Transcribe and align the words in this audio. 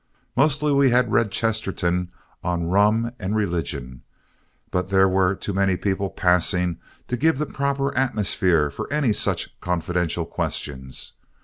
Mostly 0.35 0.73
we 0.73 0.89
had 0.89 1.11
read 1.11 1.29
Chesterton 1.31 2.11
on 2.43 2.71
rum 2.71 3.11
and 3.19 3.35
religion, 3.35 4.01
but 4.71 4.89
there 4.89 5.07
were 5.07 5.35
too 5.35 5.53
many 5.53 5.77
people 5.77 6.09
passing 6.09 6.79
to 7.07 7.15
give 7.15 7.37
the 7.37 7.45
proper 7.45 7.95
atmosphere 7.95 8.71
for 8.71 8.91
any 8.91 9.13
such 9.13 9.59
confidential 9.59 10.25
questions. 10.25 11.13